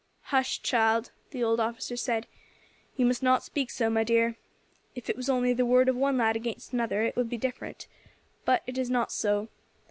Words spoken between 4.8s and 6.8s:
If it was only the word of one lad against